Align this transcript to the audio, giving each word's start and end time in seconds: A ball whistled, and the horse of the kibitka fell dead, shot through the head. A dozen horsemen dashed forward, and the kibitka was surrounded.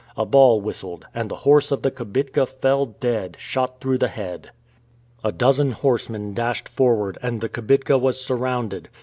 A 0.17 0.25
ball 0.25 0.59
whistled, 0.61 1.05
and 1.13 1.29
the 1.29 1.35
horse 1.45 1.71
of 1.71 1.83
the 1.83 1.91
kibitka 1.91 2.47
fell 2.47 2.87
dead, 2.87 3.37
shot 3.39 3.79
through 3.79 3.99
the 3.99 4.07
head. 4.07 4.49
A 5.23 5.31
dozen 5.31 5.73
horsemen 5.73 6.33
dashed 6.33 6.67
forward, 6.67 7.19
and 7.21 7.39
the 7.39 7.49
kibitka 7.49 7.99
was 7.99 8.19
surrounded. 8.19 8.89